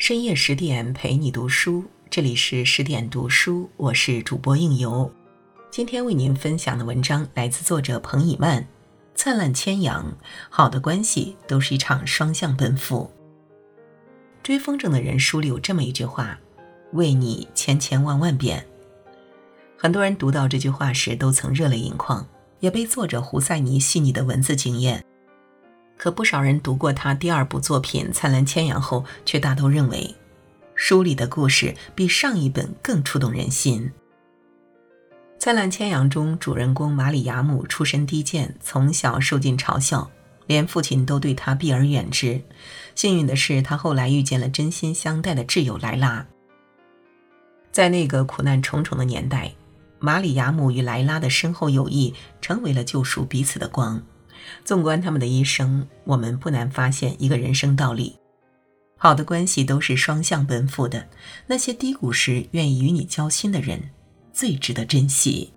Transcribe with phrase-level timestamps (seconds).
[0.00, 5.12] 深夜十点陪你读书，这里是十点读书，我是主播应由。
[5.70, 8.66] 今天为您分享的文章来自作者彭以曼。
[9.14, 10.10] 灿烂千阳，
[10.48, 13.10] 好的关系都是一场双向奔赴。
[14.42, 16.40] 追风筝的人书里有这么一句话
[16.94, 18.66] ：“为你千千万万遍。”
[19.76, 22.26] 很多人读到这句话时都曾热泪盈眶，
[22.60, 25.04] 也被作者胡塞尼细腻的文字惊艳。
[26.02, 30.16] 可不少人读过他第二部作品《灿烂千阳》后，却大都认为，
[30.74, 33.82] 书里的故事比上一本更触动人心。
[35.38, 40.10] 《灿烂千阳》中，主人公马里亚姆出身低贱，从小受尽嘲笑，
[40.46, 42.40] 连父亲都对他避而远之。
[42.94, 46.26] 幸运的是，他后来遇见了真心相待的挚友莱拉。
[47.70, 49.52] 在那个苦难重重的年代，
[49.98, 54.02] 马里亚姆与莱拉的深厚友谊成为了救赎彼此的光。
[54.64, 58.18] 纵观他们的一生，我们不难发现一个人生道理：
[58.96, 61.08] 好的关系都是双向奔赴的。
[61.46, 63.90] 那些低谷时愿意与你交心的人，
[64.32, 65.52] 最值得珍惜。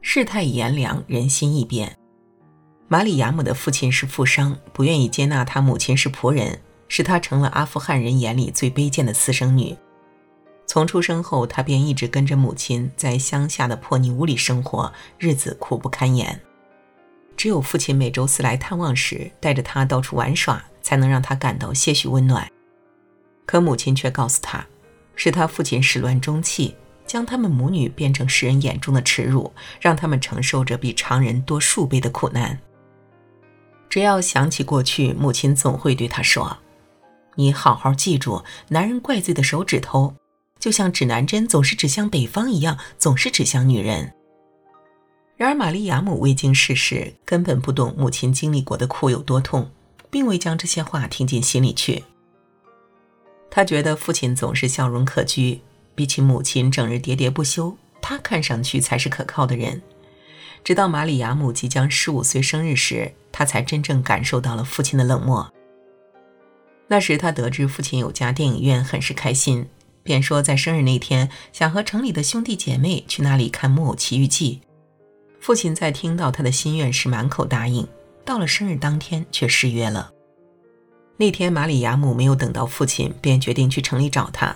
[0.00, 1.96] 世态炎凉，人心易变。
[2.86, 9.76] 马里亚姆的父亲是富商，不愿意接纳他母亲是仆人，使他成了阿富汗人眼里最卑贱的私生女。
[10.66, 16.40] 从出生后，他便一直跟着母亲在乡下的破泥屋里生活，日子苦不堪言。
[17.38, 22.50] 只有父亲每周四来探望时，带着他到处玩耍，才能让他感到些许温暖。
[23.46, 24.66] 可母亲却告诉他，
[25.14, 26.74] 是他父亲始乱终弃，
[27.06, 32.58] 将他们母女变成世人眼中的耻辱，让他们承受着比常人多数倍的苦难。
[33.88, 36.58] 只要想起过去，母亲总会对他说
[37.36, 40.12] ：“你好好记住，男人怪罪的手指头，
[40.58, 44.12] 就像指南针总是指向北方一样，总是指向女人。”
[45.38, 49.70] 然而，玛利亚姆未经世事，根本不懂母亲经历过的苦有多痛，
[50.10, 52.02] 并未将这些话听进心里去。
[53.48, 55.60] 他觉得父亲总是笑容可掬，
[55.94, 59.80] 比起母亲整日喋喋不休，他看上去才是可靠的人。
[60.64, 65.52] 直到玛利亚姆即将十五岁生日时，他才真正感受到了父亲的冷漠。
[66.88, 69.68] 那时，他得知父亲有家电影院，很是开心，
[70.02, 74.62] 便说在生日那天想和城里的兄弟姐妹去那里看《木偶奇遇记》。
[75.40, 77.86] 父亲在听到他的心愿时满口答应，
[78.24, 80.12] 到了生日当天却失约了。
[81.16, 84.54] 那天马里亚姆没有等到父亲，便决定去城里找他。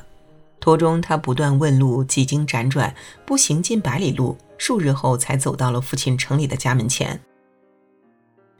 [0.61, 2.95] 途中他不断问路，几经辗转，
[3.27, 7.21] 步行近百里路，数日后才走到了父亲城里的家门前。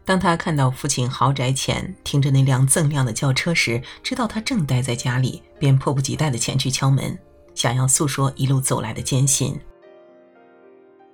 [0.05, 7.17] 当他看到父亲豪宅前停着那辆锃亮的轿车时，知道他正待在家里，便迫不及待地前去敲门，
[7.55, 9.57] 想要诉说一路走来的艰辛。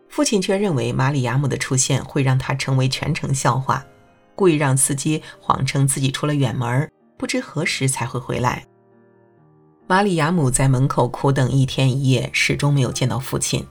[0.08, 3.84] 父亲却认为马里亚姆的出现会让他成为全城笑话，
[4.34, 8.64] 故意让司机谎称自己出了远门，不知何时才会回来。
[9.86, 13.66] 马里亚姆在门口苦等一天一夜，始终没有见到父亲。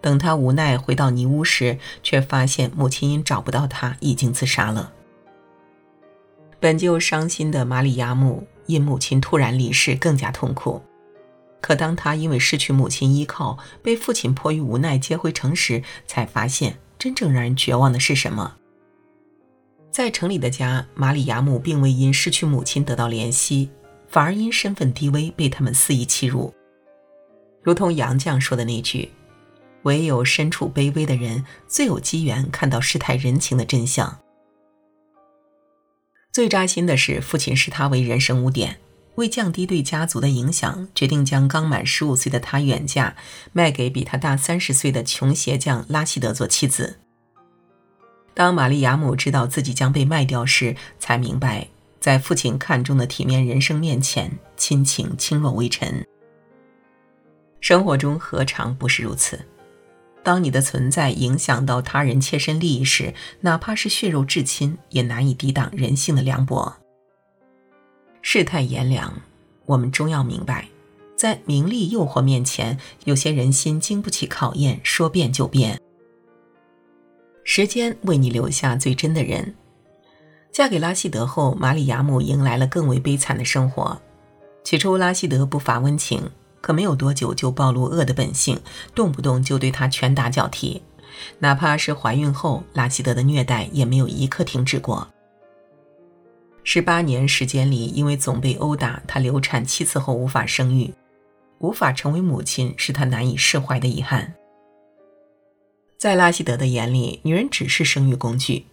[0.00, 4.92] 等他无奈回到尼屋时，却发现母亲因找不到他，已经自杀了。
[6.60, 10.82] 本就伤心的马里亚姆，因母亲突然离世，更加痛苦。
[11.64, 18.56] 可当他因为失去母亲依靠，被父亲迫于无奈接回城时，才发现真正让人绝望的是什么。
[19.90, 23.70] 在城里的家，马里亚姆并未因失去母亲得到怜惜，
[24.08, 26.52] 反而因身份低微被他们肆意欺辱。
[27.62, 29.10] 如同杨绛说的那句
[29.84, 34.18] ：“唯有身处卑微的人，最有机缘看到世态人情的真相。”
[36.30, 38.80] 最扎心的是，父亲视他为人生污点。
[39.16, 43.16] 为降低对家族的影响，决定将刚满十五岁的他远嫁，
[43.52, 46.98] 卖给比他大三十岁的穷鞋匠拉希德做妻子。
[48.34, 51.68] 当玛丽亚姆知道自己将被卖掉时，才明白，
[52.00, 56.04] 在父亲看重的体面人生面前，亲情轻若微尘。
[57.60, 59.46] 生活中何尝不是如此？
[60.24, 66.76] 当你的存在影响到他人切身利益时，哪怕是血肉至亲，也难以抵挡人性的凉薄。
[68.36, 69.14] 世态炎凉，
[69.64, 70.66] 我们终要明白，
[71.14, 75.80] 在名利诱惑面前，有些人心经不起考验，说变就变。
[77.44, 79.54] 时间为你留下最真的人。
[80.50, 84.02] 嫁给拉希德后，马里亚姆迎来了更为悲惨的生活。
[84.64, 86.28] 起初，拉希德不乏温情，
[86.60, 88.60] 可没有多久就暴露恶的本性，
[88.96, 90.82] 动不动就对他拳打脚踢，
[91.38, 95.06] 哪怕是怀孕后，拉希德的虐待也没有一刻停止过。
[96.66, 100.92] 十八年时间里，因为总被殴打，她流产七次后无法生育，
[101.58, 104.34] 无法成为母亲是她难以释怀的遗憾。
[105.98, 108.64] 在拉希德的眼里，女人只是生育工具，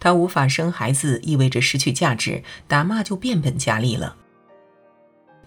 [0.00, 4.16] 她无法生孩子意味着失去价值，打骂就变本加厉了。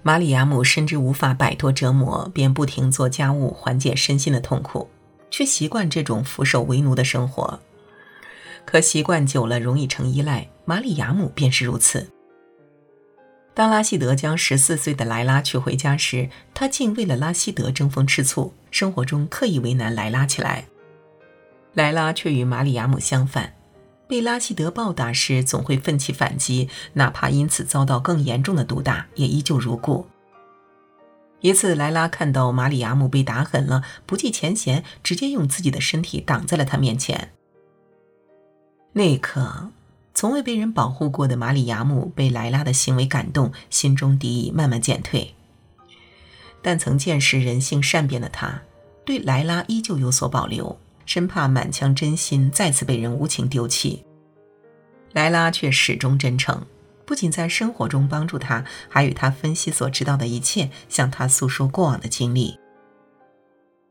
[0.01, 4.89] 马里亚姆深知无法摆脱折磨，便不停做家务缓解身心的痛苦，
[5.29, 7.59] 却习惯这种俯首为奴的生活。
[8.65, 12.07] 可习惯久了容易成依赖，玛里亚姆便是如此。
[13.53, 20.65] 当拉希德将十四岁的莱拉娶回家时，他竟为了拉希德争风吃醋，生活中刻意为难莱拉起来。
[21.73, 23.53] 莱拉却与马里亚姆相反，
[24.07, 30.07] 被拉希德暴打时总会奋起反击，哪怕因此遭到更严重的毒打，也依旧如故。
[31.41, 37.31] 一次，莱拉看到马里亚姆被打狠了，不计前嫌，直接用自己的身体挡在了他面前。
[38.93, 39.69] 那一刻。
[40.13, 45.33] 从未被人保护过的马里亚姆被莱拉的行为感动，心中敌意慢慢减退。
[46.61, 48.61] 但曾见识人性善变的他，
[49.03, 54.03] 对莱拉依旧有所保留，生怕满腔真心再次被人无情丢弃。
[55.13, 56.65] 莱拉却始终真诚，
[57.05, 62.59] 不仅在生活中帮助他，还与他分析所知道的一切，向他诉说过往的经历。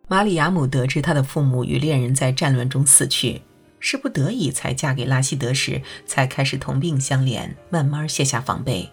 [0.07, 3.43] 马里亚姆得知他的父母与恋人在战乱中死去。
[3.81, 8.89] 是不得已才嫁给拉希德时，才开始同病相怜，慢慢卸下防备。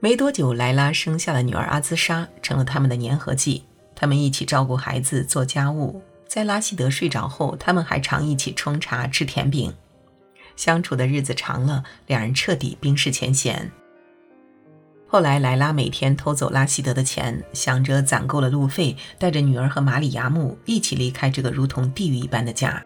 [0.00, 3.64] 没多久，莱拉生下了女儿阿兹莎，成了他们的粘合剂。
[3.94, 6.02] 他们一起照顾孩子，做家务。
[6.26, 9.72] 在拉希德睡着后，他们还常一起冲茶、吃甜饼。
[10.56, 13.70] 相处的日子长了，两人彻底冰释前嫌。
[15.06, 22.82] 后来，莱拉每天偷走拉希德的钱，想着攒够了路费，带着女儿和马里亚姆一起离开这个如同地狱一般的家。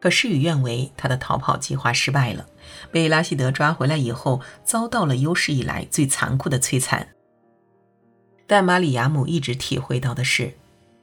[0.00, 2.46] 可事与愿违，他的逃跑计划失败了。
[2.92, 7.08] 被拉希德抓回来以后，遭到了有史以来最残酷的摧残。
[8.46, 10.54] 但马里亚姆一直体会到的是，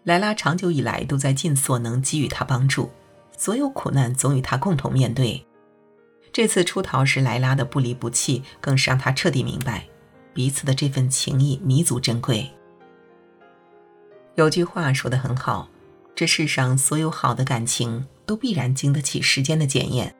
[0.03, 2.91] 莱拉长久以来都在尽所能给予他帮助，
[3.37, 5.45] 所有苦难总与他共同面对。
[6.31, 9.85] 这次出逃时，莱拉的不离不弃，更是让他彻底明白，
[10.33, 12.49] 彼此的这份情谊弥足珍贵。
[14.35, 15.69] 有句话说得很好，
[16.13, 18.05] 这世上所有好的感情。
[18.25, 20.15] 都必然经得起时间的检验，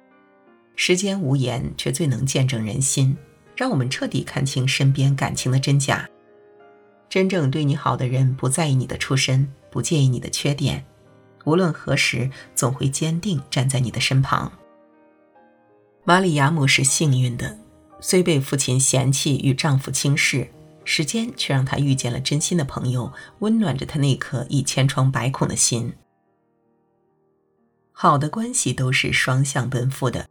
[0.76, 3.16] 时间无言，却最能见证人心，
[3.56, 6.10] 让我们彻底看清身边感情的真假。
[7.10, 10.86] 真正对你好的人，不在意你的出身，不介意你的缺点，
[11.46, 14.52] 无论何时，总会坚定站在你的身旁。
[16.04, 17.58] 玛里亚姆是幸运的，
[18.00, 20.48] 虽被父亲嫌弃与丈夫轻视，
[20.84, 25.94] 时间却让她遇见了真心的朋友，温暖着她那颗已千疮百孔的心。
[27.98, 30.28] 好的关系都是双向奔赴的。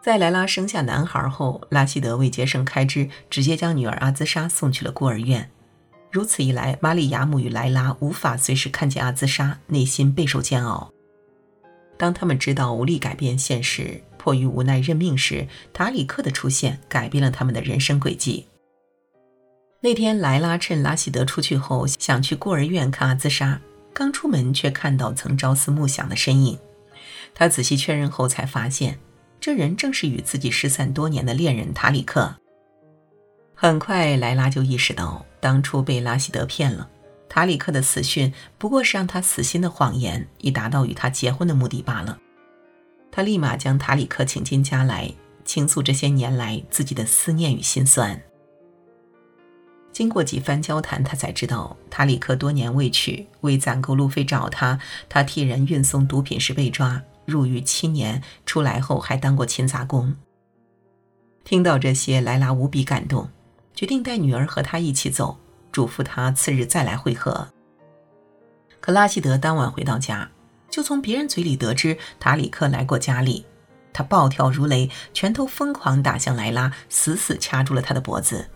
[0.00, 5.50] 在莱拉生下男孩后，拉希德为节省开支，直接将女儿阿兹莎送去了孤儿院。
[6.12, 10.92] 如此一来，玛里亚姆与莱拉无法随时看见阿兹莎，内心备受煎熬。
[11.98, 18.46] 当他们知道无力改变现实，迫于无奈认命时，塔里克的出现改变了他们的人生轨迹。
[19.80, 23.60] 那天，莱拉趁拉希德出去后，想去孤儿院看阿兹莎，
[23.92, 26.56] 刚出门却看到曾朝思暮想的身影。
[27.38, 28.98] 他仔细确认后，才发现
[29.38, 32.34] 这人正是与自己失散多年的恋人塔里克。
[33.54, 36.88] 很快，莱拉就意识到当初被拉希德骗了，
[37.28, 42.18] 塔里克的死讯不过是让他死心的谎言，以达到与他结婚的目的罢了。
[43.12, 45.12] 他立马将塔里克请进家来，
[45.44, 48.18] 倾诉这些年来自己的思念与心酸。
[49.92, 57.02] 经过几番交谈，他才知道塔里克多年未娶，为攒够路费找他，他替人运送毒品时被抓。
[57.26, 60.16] 入狱七年，出来后还当过勤杂工。
[61.44, 63.28] 听到这些，莱拉无比感动，
[63.74, 65.38] 决定带女儿和他一起走，
[65.70, 67.48] 嘱咐他次日再来会合。
[68.80, 70.30] 可拉希德当晚回到家，
[70.70, 73.44] 就从别人嘴里得知塔里克来过家里，
[73.92, 78.48] 他暴跳如雷，拳头疯狂打向莱拉，死死掐住了他的脖子。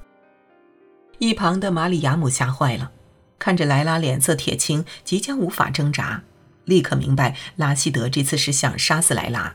[1.19, 2.91] 一旁的玛里亚姆吓坏了，
[3.39, 6.23] 看着莱拉脸色铁青，即将无法挣扎。
[6.65, 9.55] 立刻明白，拉希德这次是想杀死莱拉。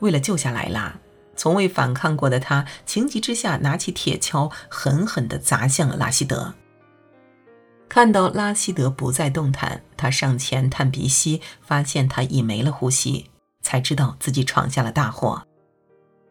[0.00, 0.98] 为了救下莱拉，
[1.36, 6.54] 从未反抗过的他，情急之下拿起铁锹，狠狠地砸向了拉希德。
[7.88, 13.30] 看到拉希德不再动弹，他上前探鼻息，发现他已没了呼吸，
[13.62, 15.46] 才知道自己闯下了大祸。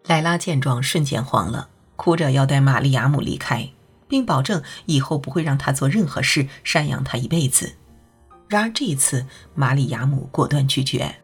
[0.06, 3.70] 莱拉见状，瞬间慌了，哭着要带玛利亚姆离开，
[4.08, 7.74] 并保证以后不会让他做任何事，赡养他一辈子。
[8.48, 11.16] 然而这一次，玛里亚姆果断拒绝。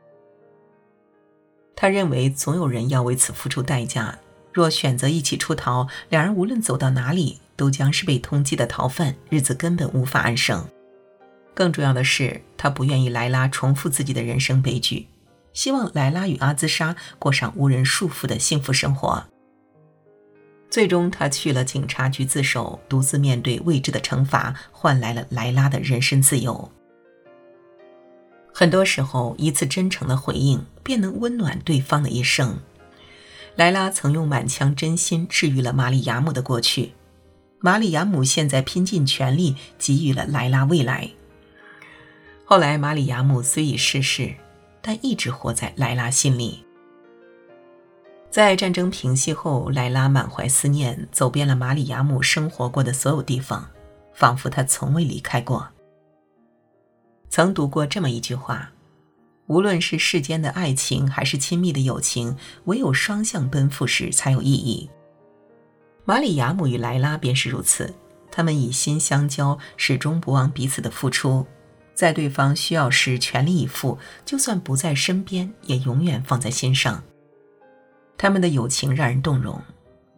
[1.76, 4.20] 他认为总有人要为此付出代价。
[4.54, 10.68] 若选择一起出逃，两人无论走到哪里，都将是被通缉的逃犯，日子根本无法安生。
[11.54, 15.08] 更重要的是，他不愿意莱拉重复自己的人生悲剧，
[15.54, 19.24] 希望莱拉与阿兹莎过上无人束缚的幸福生活。
[20.70, 26.70] 最终，他去了警察局自首，独自面对未知的惩罚，换来了莱拉的人身自由。
[28.62, 32.60] 很多时候，一次真诚的回应便能温暖对方的一生。
[33.56, 36.94] 莱拉曾用满腔真心治愈了玛里亚姆的过去，
[37.58, 41.10] 玛里亚姆现在拼尽全力给予了莱拉未来。
[42.46, 44.32] 后来，玛里亚姆虽已逝世，
[44.80, 46.64] 但一直活在莱拉心里。
[48.30, 53.68] 在战争平息后，莱拉满怀思念，走遍了马里亚姆生活过的所有地方，
[54.14, 55.68] 仿佛她从未离开过。
[57.32, 58.70] 曾读过这么一句话：
[59.48, 62.36] 无论是世间的爱情，还是亲密的友情，
[62.66, 64.90] 唯有双向奔赴时才有意义。
[66.04, 67.94] 马里亚姆与莱拉便是如此，
[68.30, 71.48] 他们以心相交，始终不忘彼此的付出，
[71.94, 77.02] 在对方需要时全力以赴，就算不在身边，也永远放在心上。
[78.18, 79.62] 他们的友情让人动容，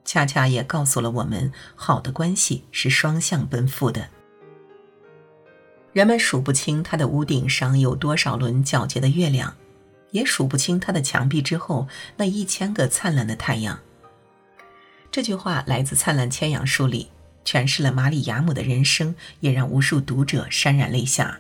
[0.03, 4.09] 恰恰也告诉了我们，好的关系是双向奔赴的。
[5.93, 9.55] 人们数不清他的屋顶上有多少轮皎洁的月亮，
[10.09, 13.79] 也数不清他的墙壁之后那一千个灿烂的太阳。
[15.11, 17.09] 这句话来自《灿烂千阳》书里，
[17.45, 21.39] 诠释了马里亚姆的人生，也让无数读者潸然泪下。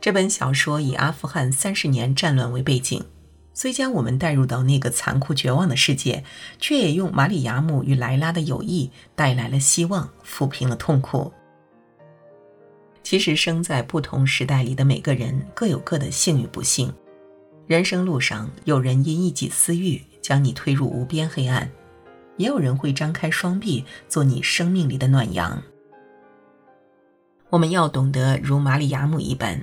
[0.00, 3.04] 这本小说以阿富汗三十年战乱为背景。
[3.52, 6.24] 虽将我们带入到那个残酷绝望的世界，
[6.60, 11.32] 却也用马里亚姆与莱拉的友谊带来了希望，抚平了痛苦。
[13.10, 16.94] 其实，生在不同时代里的每个人各有各的幸与不幸。
[17.66, 21.68] 人生路上，有人因一己私欲将你推入无边黑暗，
[22.36, 25.60] 也有人会张开双臂做你生命里的暖阳。
[27.48, 29.60] 我们要懂得如马里亚姆一般。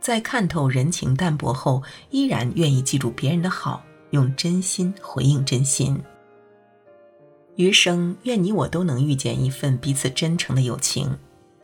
[0.00, 6.02] 在看透人情淡薄后，依然愿意记住别人的好，用真心回应真心。
[7.56, 11.14] 余生，愿你我都能遇见一份彼此真诚的友情，